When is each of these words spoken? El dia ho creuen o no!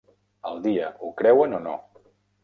El 0.51 0.55
dia 0.67 0.87
ho 1.01 1.09
creuen 1.19 1.53
o 1.59 1.59
no! 1.67 1.75